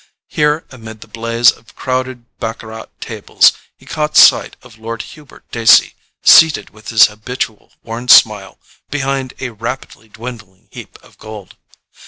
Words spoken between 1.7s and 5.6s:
crowded baccarat tables, he caught sight of Lord Hubert